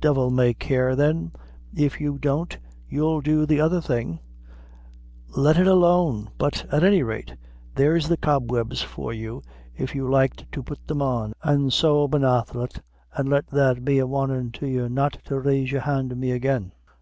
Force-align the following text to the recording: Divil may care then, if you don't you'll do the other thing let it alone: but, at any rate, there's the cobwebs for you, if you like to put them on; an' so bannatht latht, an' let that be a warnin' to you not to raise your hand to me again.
Divil 0.00 0.30
may 0.30 0.54
care 0.54 0.96
then, 0.96 1.32
if 1.74 2.00
you 2.00 2.16
don't 2.16 2.56
you'll 2.88 3.20
do 3.20 3.44
the 3.44 3.60
other 3.60 3.78
thing 3.82 4.20
let 5.36 5.58
it 5.58 5.66
alone: 5.66 6.30
but, 6.38 6.64
at 6.72 6.82
any 6.82 7.02
rate, 7.02 7.34
there's 7.74 8.08
the 8.08 8.16
cobwebs 8.16 8.80
for 8.80 9.12
you, 9.12 9.42
if 9.76 9.94
you 9.94 10.08
like 10.08 10.50
to 10.52 10.62
put 10.62 10.86
them 10.86 11.02
on; 11.02 11.34
an' 11.44 11.68
so 11.70 12.08
bannatht 12.08 12.54
latht, 12.54 12.80
an' 13.18 13.26
let 13.26 13.48
that 13.48 13.84
be 13.84 13.98
a 13.98 14.06
warnin' 14.06 14.50
to 14.52 14.66
you 14.66 14.88
not 14.88 15.18
to 15.26 15.38
raise 15.38 15.70
your 15.70 15.82
hand 15.82 16.08
to 16.08 16.16
me 16.16 16.30
again. 16.30 16.72